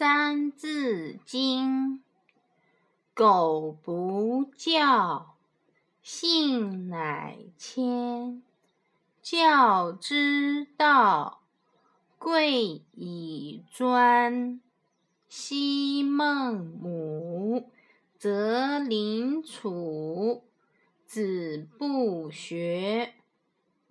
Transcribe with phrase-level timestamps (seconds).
[0.00, 1.98] 三字经》：
[3.12, 5.36] 苟不教，
[6.00, 8.42] 性乃迁。
[9.20, 11.42] 教之道，
[12.18, 14.58] 贵以专。
[15.28, 17.70] 昔孟母，
[18.16, 20.44] 择邻处，
[21.04, 23.12] 子不学，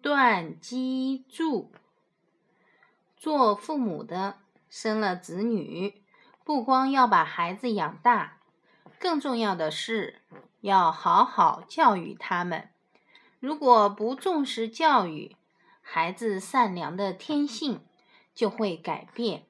[0.02, 1.70] 断机杼。
[3.16, 4.40] 做父母的。
[4.70, 6.02] 生了子女，
[6.44, 8.38] 不光要把孩子养大，
[9.00, 10.22] 更重要的是
[10.62, 12.70] 要好好教育他们。
[13.40, 15.36] 如果不重视教育，
[15.82, 17.82] 孩子善良的天性
[18.36, 19.46] 就会改变。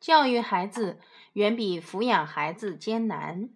[0.00, 0.98] 教育孩子
[1.34, 3.50] 远比抚养孩子艰难，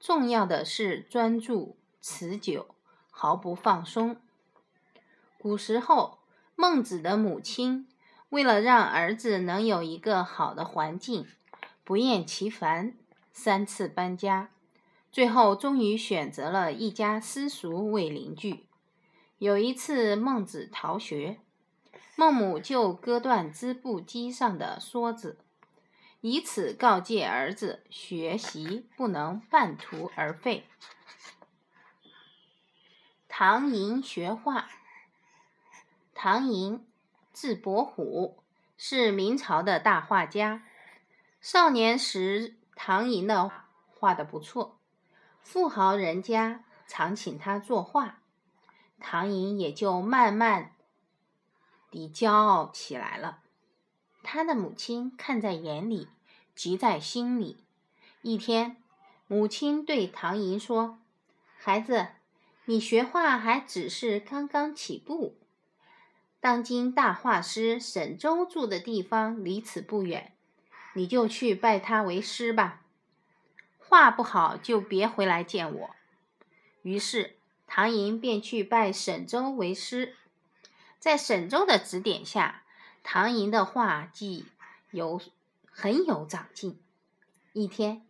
[0.00, 2.74] 重要的是专注、持久、
[3.10, 4.16] 毫不放松。
[5.38, 6.18] 古时候，
[6.56, 7.86] 孟子的母亲。
[8.30, 11.26] 为了让儿子能有一个好的环境，
[11.82, 12.94] 不厌其烦，
[13.32, 14.50] 三次搬家，
[15.10, 18.66] 最后终于选择了一家私塾为邻居。
[19.38, 21.40] 有一次，孟子逃学，
[22.14, 25.36] 孟母就割断织布机上的梭子，
[26.20, 30.68] 以此告诫儿子学习不能半途而废。
[33.26, 34.70] 唐寅学画，
[36.14, 36.86] 唐寅。
[37.32, 38.42] 字伯虎
[38.76, 40.62] 是明朝的大画家。
[41.40, 43.50] 少年时，唐寅的
[43.88, 44.78] 画的不错，
[45.42, 48.20] 富豪人家常请他作画，
[48.98, 50.72] 唐寅也就慢慢
[51.90, 53.40] 地骄傲起来了。
[54.22, 56.08] 他的母亲看在眼里，
[56.54, 57.64] 急在心里。
[58.20, 58.76] 一天，
[59.26, 60.98] 母亲对唐寅说
[61.56, 62.08] ：“孩子，
[62.66, 65.38] 你学画还只是刚刚起步。”
[66.40, 70.32] 当今大画师沈周住的地方离此不远，
[70.94, 72.80] 你就去拜他为师吧。
[73.78, 75.90] 画不好就别回来见我。
[76.80, 80.16] 于是唐寅便去拜沈周为师。
[80.98, 82.62] 在沈周的指点下，
[83.02, 84.46] 唐寅的画技
[84.92, 85.20] 有
[85.70, 86.80] 很有长进。
[87.52, 88.06] 一天，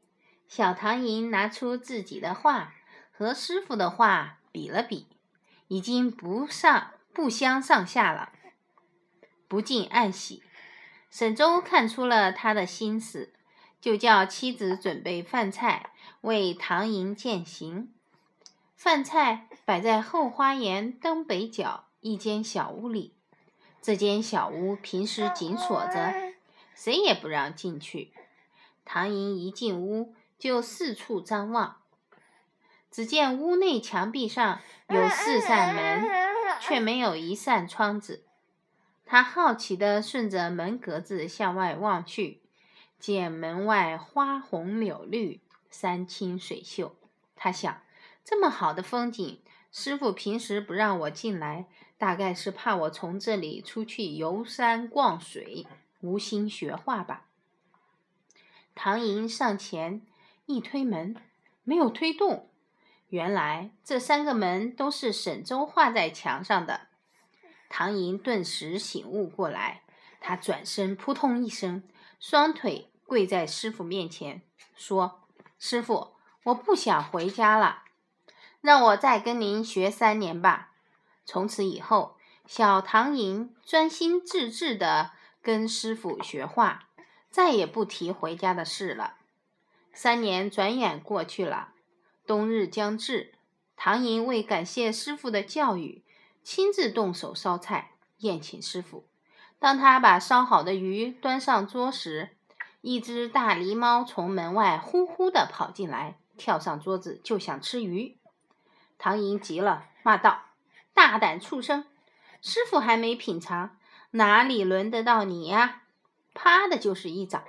[0.48, 2.74] 小唐寅拿出自己的画
[3.10, 5.08] 和师傅的画比了比，
[5.66, 6.92] 已经不上。
[7.12, 8.32] 不相上下了，
[9.48, 10.42] 不禁暗喜。
[11.10, 13.32] 沈周看出了他的心思，
[13.80, 17.92] 就叫妻子准备饭菜为唐寅饯行。
[18.76, 23.14] 饭菜摆在后花园东北角一间小屋里。
[23.82, 26.14] 这间小屋平时紧锁着，
[26.74, 28.12] 谁也不让进去。
[28.84, 31.78] 唐寅一进屋就四处张望，
[32.90, 36.39] 只见屋内墙壁上有四扇门。
[36.58, 38.24] 却没有一扇窗子。
[39.04, 42.40] 他好奇地顺着门格子向外望去，
[42.98, 45.40] 见门外花红柳绿，
[45.70, 46.96] 山清水秀。
[47.34, 47.82] 他想，
[48.24, 49.40] 这么好的风景，
[49.72, 51.66] 师傅平时不让我进来，
[51.96, 55.66] 大概是怕我从这里出去游山逛水，
[56.00, 57.26] 无心学画吧。
[58.74, 60.02] 唐寅上前
[60.46, 61.16] 一推门，
[61.64, 62.49] 没有推动。
[63.10, 66.88] 原来这三个门都是沈周画在墙上的。
[67.68, 69.82] 唐寅顿时醒悟过来，
[70.20, 71.82] 他转身扑通一声，
[72.18, 74.42] 双腿跪在师傅面前，
[74.76, 75.22] 说
[75.58, 77.82] ：“师傅，我不想回家了，
[78.60, 80.70] 让我再跟您学三年吧。”
[81.26, 82.16] 从此以后，
[82.46, 85.12] 小唐寅专心致志地
[85.42, 86.88] 跟师傅学画，
[87.28, 89.16] 再也不提回家的事了。
[89.92, 91.74] 三年转眼过去了。
[92.30, 93.32] 冬日将至，
[93.74, 96.04] 唐寅为感谢师傅的教育，
[96.44, 99.04] 亲自动手烧菜宴请师傅。
[99.58, 102.36] 当他把烧好的鱼端上桌时，
[102.82, 108.16] 一只大狸猫从门外呼呼地跑进来，跳上桌子就想吃鱼。
[108.96, 110.50] 唐寅急了，骂道
[110.94, 111.84] ：“大胆畜生！
[112.40, 113.76] 师傅还没品尝，
[114.12, 115.82] 哪里轮得到你呀？”
[116.32, 117.42] 啪的就是一掌，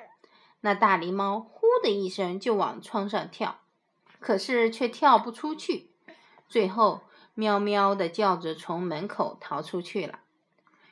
[0.61, 3.59] 那大狸猫呼的一声就往窗上跳。
[4.21, 5.89] 可是却跳不出去，
[6.47, 7.01] 最后
[7.33, 10.19] 喵喵的叫着从门口逃出去了。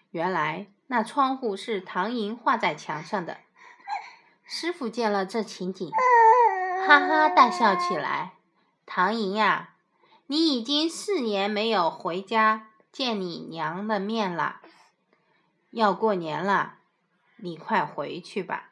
[0.09, 3.37] 原来那窗户是唐寅画在墙上的。
[4.43, 5.91] 师傅见了这情景，
[6.87, 8.33] 哈哈大笑起来
[8.87, 9.75] ：“唐寅呀，
[10.25, 14.61] 你已经四年没有回家见你娘的面了，
[15.69, 16.79] 要过年了，
[17.37, 18.68] 你快回去吧。”